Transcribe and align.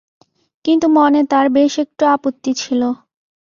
কিন্তু 0.65 0.87
মনে 0.97 1.21
তার 1.31 1.45
বেশ 1.49 1.73
একটু 1.79 2.03
আপত্তি 2.05 2.51
ছিল। 2.53 2.81